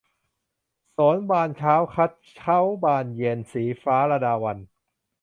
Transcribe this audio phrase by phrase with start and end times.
[0.93, 4.67] โสนบานเช้าคัดเค้าบานเย็น- ศรีฟ้า ลดาวัลย์